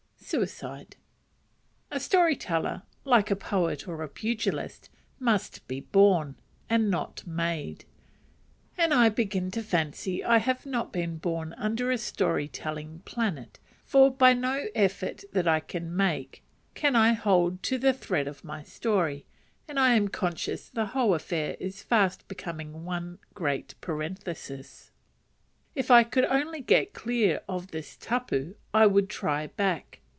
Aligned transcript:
Suicide. 0.23 0.95
A 1.91 1.99
story 1.99 2.37
teller, 2.37 2.83
like 3.03 3.29
a 3.29 3.35
poet 3.35 3.85
or 3.85 4.01
a 4.01 4.07
pugilist, 4.07 4.89
must 5.19 5.67
be 5.67 5.81
born, 5.81 6.37
and 6.69 6.89
not 6.89 7.27
made, 7.27 7.83
and 8.77 8.93
I 8.93 9.09
begin 9.09 9.51
to 9.51 9.61
fancy 9.61 10.23
I 10.23 10.37
have 10.37 10.65
not 10.65 10.93
been 10.93 11.17
born 11.17 11.51
under 11.57 11.91
a 11.91 11.97
story 11.97 12.47
telling 12.47 12.99
planet, 12.99 13.59
for 13.83 14.09
by 14.09 14.31
no 14.33 14.67
effort 14.73 15.25
that 15.33 15.49
I 15.49 15.59
can 15.59 15.93
make 15.93 16.41
can 16.75 16.95
I 16.95 17.11
hold 17.11 17.53
on 17.55 17.59
to 17.63 17.77
the 17.77 17.91
thread 17.91 18.25
of 18.29 18.45
my 18.45 18.63
story, 18.63 19.25
and 19.67 19.77
I 19.77 19.95
am 19.95 20.07
conscious 20.07 20.69
the 20.69 20.85
whole 20.85 21.13
affair 21.13 21.57
is 21.59 21.83
fast 21.83 22.25
becoming 22.29 22.85
one 22.85 23.19
great 23.33 23.75
parenthesis. 23.81 24.91
If 25.75 25.91
I 25.91 26.05
could 26.05 26.23
only 26.25 26.61
get 26.61 26.93
clear 26.93 27.41
of 27.49 27.71
this 27.71 27.97
tapu 27.97 28.55
I 28.73 28.85
would 28.87 29.09
"try 29.09 29.47
back." 29.47 29.97